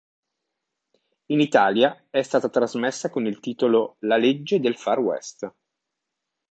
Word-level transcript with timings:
In 1.27 1.39
Italia 1.41 2.07
è 2.09 2.23
stata 2.23 2.49
trasmessa 2.49 3.11
con 3.11 3.27
il 3.27 3.39
titolo 3.39 3.97
"La 3.99 4.17
legge 4.17 4.59
del 4.59 4.75
Far 4.75 4.97
West". 4.99 5.53